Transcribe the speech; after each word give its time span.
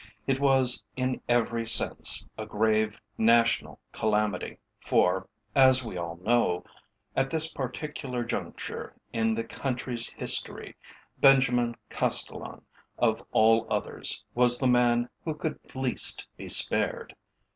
It 0.25 0.39
was 0.39 0.83
in 0.95 1.21
every 1.29 1.67
sense 1.67 2.25
a 2.35 2.47
grave 2.47 2.99
national 3.19 3.79
calamity, 3.91 4.57
for, 4.79 5.29
as 5.53 5.85
we 5.85 5.95
all 5.95 6.17
know, 6.23 6.65
at 7.15 7.29
this 7.29 7.53
particular 7.53 8.23
juncture 8.23 8.95
in 9.13 9.35
the 9.35 9.43
country's 9.43 10.09
history, 10.09 10.73
Benjamin 11.19 11.77
Castellan, 11.87 12.63
of 12.97 13.23
all 13.31 13.71
others, 13.71 14.25
was 14.33 14.57
the 14.57 14.67
man 14.67 15.07
who 15.23 15.35
could 15.35 15.59
least 15.75 16.27
be 16.35 16.49
spared. 16.49 17.15